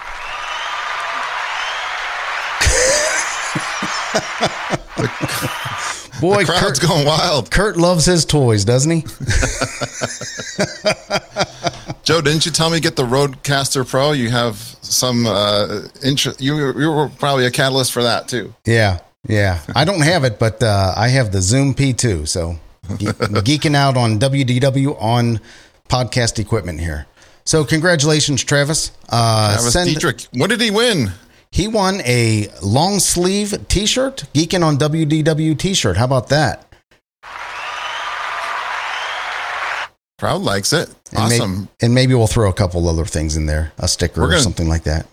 Boy, 6.22 6.40
the 6.40 6.46
crowd's 6.46 6.80
Kurt, 6.80 6.90
going 6.90 7.06
wild. 7.06 7.52
Kurt 7.52 7.78
loves 7.78 8.06
his 8.06 8.26
toys, 8.26 8.66
doesn't 8.66 8.92
he? 8.92 9.02
Joe, 12.04 12.22
didn't 12.22 12.46
you 12.46 12.52
tell 12.52 12.70
me 12.70 12.78
to 12.78 12.82
get 12.82 12.96
the 12.96 13.04
RODECaster 13.04 13.88
Pro? 13.88 14.12
You 14.12 14.30
have 14.30 14.58
some 14.82 15.26
uh, 15.26 15.84
interest. 16.04 16.42
You, 16.42 16.58
you 16.78 16.92
were 16.92 17.10
probably 17.10 17.46
a 17.46 17.52
catalyst 17.52 17.92
for 17.94 18.04
that 18.04 18.28
too. 18.28 18.54
Yeah, 18.66 19.00
yeah. 19.28 19.60
I 19.76 19.86
don't 19.86 20.02
have 20.02 20.24
it, 20.24 20.40
but 20.40 20.62
uh, 20.64 20.94
I 20.96 21.10
have 21.10 21.32
the 21.32 21.42
Zoom 21.42 21.74
P2. 21.74 22.28
So 22.28 22.58
ge- 22.98 23.00
geeking 23.46 23.76
out 23.76 23.98
on 23.98 24.20
WDW 24.20 25.02
on 25.02 25.40
podcast 25.90 26.40
equipment 26.40 26.80
here. 26.80 27.06
So 27.46 27.66
congratulations, 27.66 28.44
Travis. 28.44 28.92
Uh, 29.10 29.54
Travis 29.56 29.74
send- 29.74 29.90
Dietrich. 29.90 30.28
What 30.34 30.50
did 30.50 30.62
he 30.62 30.72
win? 30.72 31.12
he 31.52 31.68
won 31.68 32.02
a 32.02 32.48
long 32.64 32.98
sleeve 32.98 33.54
T-shirt, 33.68 34.24
geeking 34.34 34.64
on 34.66 34.78
WDW 34.80 35.56
T-shirt. 35.58 35.98
How 35.98 36.06
about 36.06 36.30
that? 36.30 36.66
Crowd 40.20 40.42
likes 40.42 40.74
it. 40.74 40.90
And 41.12 41.20
Awesome. 41.20 41.70
and 41.82 41.94
maybe 41.94 42.16
we'll 42.16 42.26
throw 42.28 42.50
a 42.50 42.54
couple 42.54 42.88
other 42.88 43.06
things 43.06 43.36
in 43.36 43.46
there, 43.46 43.72
a 43.78 43.88
sticker 43.88 44.22
We're 44.22 44.36
or 44.36 44.40
something 44.40 44.68
like 44.68 44.84
that. 44.84 45.06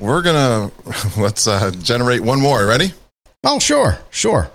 We're 0.00 0.22
gonna 0.22 0.70
let's 1.18 1.46
uh, 1.46 1.70
generate 1.82 2.22
one 2.22 2.40
more. 2.40 2.64
Ready? 2.64 2.92
Oh, 3.48 3.60
sure, 3.60 4.00
sure. 4.10 4.50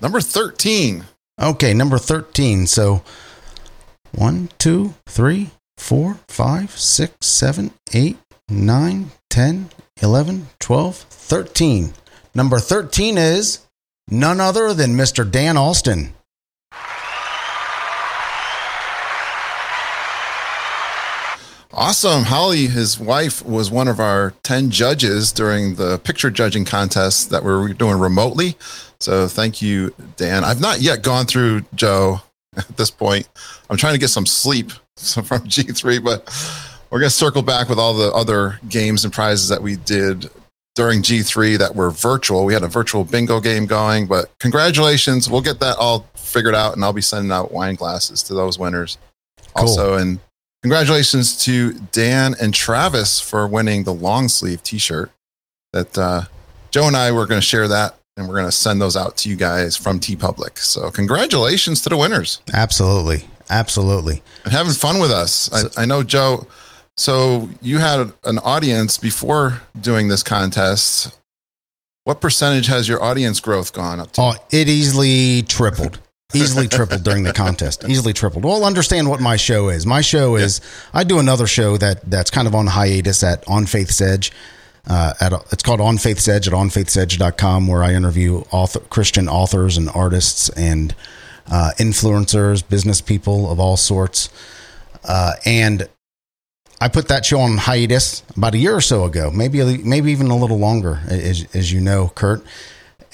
Number 0.00 0.20
thirteen. 0.20 1.04
Okay, 1.40 1.74
number 1.74 1.98
13. 1.98 2.66
So 2.66 3.02
one, 4.12 4.48
two, 4.58 4.94
three, 5.06 5.50
four, 5.76 6.18
five, 6.28 6.70
six, 6.70 7.26
seven, 7.26 7.72
eight, 7.92 8.18
nine, 8.48 9.10
10, 9.30 9.70
11, 10.00 10.46
12, 10.60 10.96
13. 10.96 11.92
Number 12.34 12.58
13 12.58 13.18
is 13.18 13.66
none 14.08 14.40
other 14.40 14.72
than 14.72 14.96
Mr. 14.96 15.28
Dan 15.28 15.56
Alston. 15.56 16.14
Awesome. 21.76 22.22
Holly, 22.22 22.66
his 22.66 23.00
wife, 23.00 23.44
was 23.44 23.68
one 23.70 23.88
of 23.88 23.98
our 23.98 24.32
10 24.44 24.70
judges 24.70 25.32
during 25.32 25.74
the 25.74 25.98
picture 25.98 26.30
judging 26.30 26.64
contest 26.64 27.30
that 27.30 27.42
we're 27.42 27.72
doing 27.72 27.98
remotely. 27.98 28.56
So 29.00 29.26
thank 29.26 29.60
you, 29.60 29.92
Dan. 30.16 30.44
I've 30.44 30.60
not 30.60 30.80
yet 30.80 31.02
gone 31.02 31.26
through 31.26 31.62
Joe 31.74 32.20
at 32.56 32.76
this 32.76 32.90
point. 32.90 33.28
I'm 33.68 33.76
trying 33.76 33.94
to 33.94 33.98
get 33.98 34.08
some 34.10 34.24
sleep 34.24 34.70
from 34.96 35.40
G3, 35.48 36.02
but 36.04 36.28
we're 36.90 37.00
going 37.00 37.10
to 37.10 37.14
circle 37.14 37.42
back 37.42 37.68
with 37.68 37.78
all 37.80 37.92
the 37.94 38.12
other 38.12 38.60
games 38.68 39.04
and 39.04 39.12
prizes 39.12 39.48
that 39.48 39.60
we 39.60 39.74
did 39.74 40.30
during 40.76 41.02
G3 41.02 41.58
that 41.58 41.74
were 41.74 41.90
virtual. 41.90 42.44
We 42.44 42.52
had 42.52 42.62
a 42.62 42.68
virtual 42.68 43.04
bingo 43.04 43.40
game 43.40 43.66
going, 43.66 44.06
but 44.06 44.30
congratulations. 44.38 45.28
We'll 45.28 45.40
get 45.40 45.58
that 45.58 45.76
all 45.78 46.06
figured 46.14 46.54
out 46.54 46.74
and 46.76 46.84
I'll 46.84 46.92
be 46.92 47.00
sending 47.00 47.32
out 47.32 47.50
wine 47.50 47.74
glasses 47.74 48.22
to 48.24 48.34
those 48.34 48.60
winners 48.60 48.96
Cool. 49.56 49.68
also. 49.68 49.94
And 49.94 50.20
congratulations 50.64 51.36
to 51.44 51.74
Dan 51.92 52.34
and 52.40 52.54
Travis 52.54 53.20
for 53.20 53.46
winning 53.46 53.84
the 53.84 53.92
long 53.92 54.28
sleeve 54.28 54.62
t-shirt 54.62 55.10
that 55.74 55.98
uh, 55.98 56.22
Joe 56.70 56.86
and 56.86 56.96
I 56.96 57.12
were 57.12 57.26
going 57.26 57.38
to 57.38 57.46
share 57.46 57.68
that 57.68 57.98
and 58.16 58.26
we're 58.26 58.36
going 58.36 58.46
to 58.46 58.52
send 58.52 58.80
those 58.80 58.96
out 58.96 59.18
to 59.18 59.28
you 59.28 59.36
guys 59.36 59.76
from 59.76 60.00
TeePublic. 60.00 60.56
So 60.56 60.90
congratulations 60.90 61.82
to 61.82 61.90
the 61.90 61.98
winners 61.98 62.40
Absolutely. 62.54 63.28
Absolutely. 63.50 64.22
and 64.44 64.54
having 64.54 64.72
fun 64.72 65.00
with 65.00 65.10
us. 65.10 65.52
I, 65.52 65.82
I 65.82 65.84
know 65.84 66.02
Joe. 66.02 66.46
So 66.96 67.50
you 67.60 67.76
had 67.76 68.10
an 68.24 68.38
audience 68.38 68.96
before 68.96 69.60
doing 69.78 70.08
this 70.08 70.22
contest. 70.22 71.14
What 72.04 72.22
percentage 72.22 72.68
has 72.68 72.88
your 72.88 73.02
audience 73.02 73.38
growth 73.38 73.74
gone 73.74 74.00
up 74.00 74.12
to? 74.12 74.20
Oh, 74.22 74.32
it 74.50 74.70
easily 74.70 75.42
tripled. 75.42 75.98
Easily 76.32 76.68
tripled 76.68 77.04
during 77.04 77.22
the 77.22 77.32
contest. 77.32 77.84
Easily 77.88 78.12
tripled. 78.12 78.44
Well, 78.44 78.64
understand 78.64 79.08
what 79.08 79.20
my 79.20 79.36
show 79.36 79.68
is. 79.68 79.86
My 79.86 80.00
show 80.00 80.36
is 80.36 80.60
I 80.92 81.04
do 81.04 81.18
another 81.18 81.46
show 81.46 81.76
that 81.76 82.08
that's 82.10 82.30
kind 82.30 82.48
of 82.48 82.54
on 82.54 82.66
hiatus 82.66 83.22
at 83.22 83.44
On 83.46 83.66
Faith's 83.66 84.00
Edge. 84.00 84.32
Uh, 84.86 85.14
at 85.20 85.32
it's 85.52 85.62
called 85.62 85.80
On 85.80 85.96
Faith's 85.96 86.26
Edge 86.26 86.48
at 86.48 86.54
onfaithsedge.com 86.54 87.66
where 87.68 87.84
I 87.84 87.94
interview 87.94 88.42
author, 88.50 88.80
Christian 88.80 89.28
authors 89.28 89.76
and 89.76 89.88
artists 89.90 90.48
and 90.50 90.94
uh, 91.50 91.70
influencers, 91.78 92.66
business 92.68 93.00
people 93.00 93.50
of 93.50 93.60
all 93.60 93.76
sorts. 93.76 94.28
Uh, 95.04 95.32
and 95.44 95.88
I 96.80 96.88
put 96.88 97.08
that 97.08 97.24
show 97.24 97.40
on 97.40 97.56
hiatus 97.56 98.22
about 98.36 98.54
a 98.54 98.58
year 98.58 98.74
or 98.74 98.80
so 98.80 99.04
ago, 99.04 99.30
maybe 99.30 99.78
maybe 99.78 100.10
even 100.12 100.28
a 100.28 100.36
little 100.36 100.58
longer, 100.58 101.00
as, 101.06 101.46
as 101.54 101.72
you 101.72 101.80
know, 101.80 102.08
Kurt. 102.14 102.44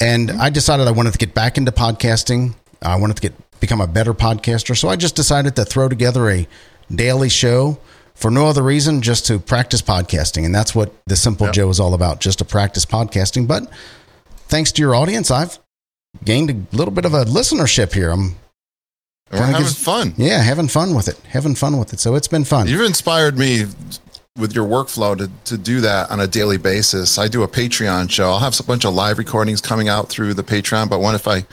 And 0.01 0.31
I 0.31 0.49
decided 0.49 0.89
I 0.89 0.93
wanted 0.93 1.13
to 1.13 1.19
get 1.19 1.35
back 1.35 1.59
into 1.59 1.71
podcasting. 1.71 2.55
I 2.83 2.97
wanted 2.97 3.17
to 3.17 3.23
get 3.23 3.61
become 3.61 3.81
a 3.81 3.87
better 3.87 4.15
podcaster, 4.15 4.77
so 4.77 4.89
I 4.89 4.97
just 4.97 5.15
decided 5.17 5.57
to 5.57 5.65
throw 5.65 5.89
together 5.89 6.31
a 6.31 6.49
daily 6.95 7.29
show 7.29 7.79
for 8.15 8.31
no 8.31 8.47
other 8.47 8.63
reason, 8.63 9.01
just 9.03 9.27
to 9.27 9.39
practice 9.39 9.81
podcasting, 9.83 10.45
and 10.45 10.55
that's 10.55 10.75
what 10.75 10.93
the 11.07 11.17
Simple 11.17 11.47
Yep. 11.47 11.55
Joe 11.55 11.71
is 11.71 11.81
all 11.81 11.95
about, 11.95 12.21
just 12.21 12.39
to 12.41 12.45
practice 12.45 12.85
podcasting. 12.85 13.47
But 13.47 13.71
thanks 14.49 14.73
to 14.73 14.83
your 14.83 14.95
audience, 14.95 15.31
I've 15.31 15.59
gained 16.25 16.51
a 16.51 16.77
little 16.77 16.93
bit 16.93 17.05
of 17.05 17.15
a 17.15 17.25
listenership 17.25 17.93
here. 17.95 18.11
I'm 18.11 18.37
we're 19.31 19.39
having 19.39 19.63
gives- 19.63 19.83
fun. 19.83 20.15
yeah, 20.17 20.43
having 20.43 20.69
fun 20.69 20.95
with 20.95 21.09
it, 21.09 21.19
having 21.29 21.55
fun 21.55 21.79
with 21.79 21.93
it. 21.93 22.01
So 22.01 22.15
it's 22.15 22.29
been 22.29 22.45
fun. 22.45 22.67
You've 22.67 22.81
inspired 22.81 23.39
me 23.39 23.67
with 24.37 24.55
your 24.55 24.67
workflow 24.67 25.17
to, 25.17 25.31
to 25.45 25.57
do 25.59 25.81
that 25.83 26.11
on 26.11 26.21
a 26.21 26.27
daily 26.27 26.57
basis. 26.59 27.19
I 27.19 27.29
do 27.29 27.43
a 27.43 27.49
Patreon 27.49 28.11
show. 28.11 28.31
I'll 28.31 28.39
have 28.41 28.59
a 28.59 28.63
bunch 28.65 28.85
of 28.85 28.93
live 28.95 29.19
recordings 29.19 29.61
coming 29.61 29.89
out 29.89 30.09
through 30.09 30.35
the 30.35 30.43
Patreon, 30.43 30.89
but 30.91 31.01
what 31.01 31.15
if 31.15 31.29
I 31.29 31.45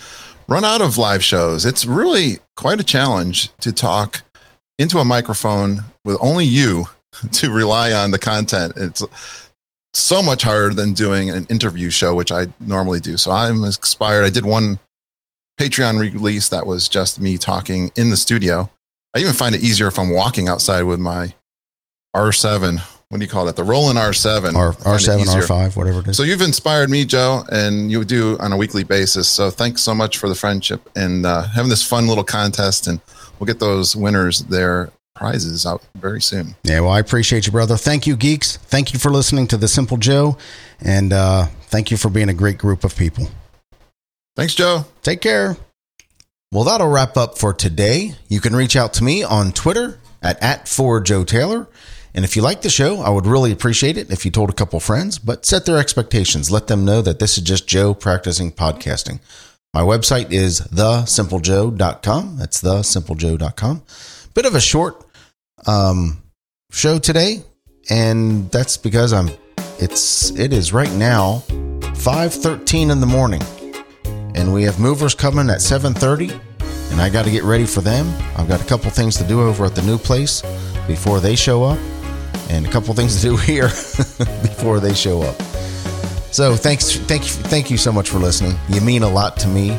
run 0.47 0.65
out 0.65 0.81
of 0.81 0.97
live 0.97 1.23
shows? 1.23 1.65
It's 1.65 1.85
really 1.85 2.39
quite 2.55 2.79
a 2.79 2.83
challenge 2.83 3.49
to 3.59 3.71
talk 3.71 4.23
into 4.77 4.99
a 4.99 5.05
microphone 5.05 5.79
with 6.05 6.17
only 6.21 6.45
you 6.45 6.85
to 7.33 7.51
rely 7.51 7.91
on 7.91 8.11
the 8.11 8.19
content. 8.19 8.73
It's 8.75 9.03
so 9.93 10.21
much 10.21 10.43
harder 10.43 10.73
than 10.73 10.93
doing 10.93 11.29
an 11.29 11.45
interview 11.49 11.89
show, 11.89 12.13
which 12.13 12.31
I 12.31 12.47
normally 12.59 12.99
do. 12.99 13.17
So 13.17 13.31
I'm 13.31 13.63
inspired. 13.63 14.23
I 14.23 14.29
did 14.29 14.45
one 14.45 14.79
Patreon 15.59 15.99
release 15.99 16.49
that 16.49 16.67
was 16.67 16.87
just 16.87 17.19
me 17.19 17.37
talking 17.37 17.91
in 17.95 18.11
the 18.11 18.17
studio. 18.17 18.69
I 19.15 19.19
even 19.19 19.33
find 19.33 19.55
it 19.55 19.63
easier 19.63 19.87
if 19.87 19.97
I'm 19.97 20.11
walking 20.11 20.47
outside 20.47 20.83
with 20.83 20.99
my 20.99 21.33
R7 22.15 22.81
what 23.09 23.19
do 23.19 23.23
you 23.23 23.29
call 23.29 23.45
that? 23.45 23.55
The 23.55 23.63
Roland 23.63 23.97
R7. 23.97 24.55
R, 24.55 24.73
R7. 24.73 25.23
R5, 25.23 25.77
whatever 25.77 25.99
it 25.99 26.07
is. 26.09 26.17
So 26.17 26.23
you've 26.23 26.41
inspired 26.41 26.89
me, 26.89 27.05
Joe, 27.05 27.43
and 27.51 27.89
you 27.89 28.03
do 28.03 28.37
on 28.39 28.51
a 28.51 28.57
weekly 28.57 28.83
basis. 28.83 29.29
So 29.29 29.49
thanks 29.49 29.81
so 29.81 29.95
much 29.95 30.17
for 30.17 30.27
the 30.27 30.35
friendship 30.35 30.89
and 30.95 31.25
uh, 31.25 31.43
having 31.43 31.69
this 31.69 31.83
fun 31.83 32.07
little 32.07 32.25
contest. 32.25 32.87
And 32.87 32.99
we'll 33.39 33.47
get 33.47 33.59
those 33.59 33.95
winners 33.95 34.39
their 34.39 34.91
prizes 35.15 35.65
out 35.65 35.81
very 35.95 36.21
soon. 36.21 36.55
Yeah, 36.63 36.81
well, 36.81 36.91
I 36.91 36.99
appreciate 36.99 37.45
you, 37.45 37.51
brother. 37.53 37.77
Thank 37.77 38.07
you, 38.07 38.17
geeks. 38.17 38.57
Thank 38.57 38.93
you 38.93 38.99
for 38.99 39.09
listening 39.09 39.47
to 39.47 39.57
The 39.57 39.67
Simple 39.69 39.97
Joe. 39.97 40.37
And 40.81 41.13
uh, 41.13 41.45
thank 41.67 41.89
you 41.91 41.97
for 41.97 42.09
being 42.09 42.29
a 42.29 42.33
great 42.33 42.57
group 42.57 42.83
of 42.83 42.95
people. 42.95 43.29
Thanks, 44.35 44.53
Joe. 44.53 44.85
Take 45.01 45.21
care. 45.21 45.55
Well, 46.51 46.65
that'll 46.65 46.89
wrap 46.89 47.17
up 47.17 47.37
for 47.37 47.53
today. 47.53 48.15
You 48.27 48.41
can 48.41 48.55
reach 48.55 48.75
out 48.75 48.93
to 48.95 49.03
me 49.03 49.23
on 49.23 49.53
Twitter 49.53 49.99
at, 50.21 50.41
at 50.43 50.67
for 50.67 50.99
Joe 50.99 51.23
Taylor. 51.23 51.67
And 52.13 52.25
if 52.25 52.35
you 52.35 52.41
like 52.41 52.61
the 52.61 52.69
show, 52.69 53.01
I 53.01 53.09
would 53.09 53.25
really 53.25 53.51
appreciate 53.51 53.97
it 53.97 54.11
if 54.11 54.25
you 54.25 54.31
told 54.31 54.49
a 54.49 54.53
couple 54.53 54.79
friends, 54.79 55.19
but 55.19 55.45
set 55.45 55.65
their 55.65 55.77
expectations. 55.77 56.49
Let 56.49 56.67
them 56.67 56.85
know 56.85 57.01
that 57.01 57.19
this 57.19 57.37
is 57.37 57.43
just 57.43 57.67
Joe 57.67 57.93
practicing 57.93 58.51
podcasting. 58.51 59.19
My 59.73 59.81
website 59.81 60.31
is 60.31 60.61
thesimplejoe.com. 60.61 62.37
That's 62.37 62.61
thesimplejoe.com. 62.61 63.83
Bit 64.33 64.45
of 64.45 64.55
a 64.55 64.61
short 64.61 65.05
um, 65.67 66.23
show 66.71 66.97
today, 66.99 67.43
and 67.89 68.49
that's 68.51 68.77
because 68.77 69.13
I'm 69.13 69.29
it's 69.79 70.31
it 70.31 70.53
is 70.53 70.73
right 70.73 70.91
now 70.93 71.43
5:13 71.47 72.91
in 72.91 72.99
the 72.99 73.05
morning 73.05 73.41
and 74.35 74.53
we 74.53 74.63
have 74.63 74.79
movers 74.79 75.13
coming 75.13 75.49
at 75.49 75.59
7:30 75.59 76.31
and 76.91 77.01
I 77.01 77.09
got 77.09 77.25
to 77.25 77.31
get 77.31 77.43
ready 77.43 77.65
for 77.65 77.81
them. 77.81 78.11
I've 78.37 78.47
got 78.47 78.61
a 78.61 78.65
couple 78.65 78.89
things 78.89 79.17
to 79.17 79.23
do 79.23 79.41
over 79.41 79.65
at 79.65 79.75
the 79.75 79.81
new 79.83 79.97
place 79.97 80.41
before 80.87 81.19
they 81.19 81.35
show 81.35 81.63
up 81.63 81.77
and 82.49 82.65
a 82.65 82.69
couple 82.69 82.93
things 82.93 83.15
to 83.17 83.21
do 83.21 83.37
here 83.51 83.67
before 84.41 84.79
they 84.79 84.93
show 84.93 85.21
up. 85.21 85.39
So 86.31 86.55
thanks 86.55 86.95
thank 86.95 87.23
you 87.23 87.29
thank 87.29 87.71
you 87.71 87.77
so 87.77 87.91
much 87.91 88.09
for 88.09 88.19
listening. 88.19 88.57
You 88.69 88.81
mean 88.81 89.03
a 89.03 89.09
lot 89.09 89.37
to 89.37 89.47
me. 89.47 89.71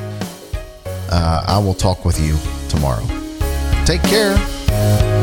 Uh, 1.11 1.45
I 1.47 1.59
will 1.59 1.75
talk 1.75 2.05
with 2.05 2.21
you 2.21 2.37
tomorrow. 2.69 3.07
Take 3.85 4.03
care. 4.03 5.18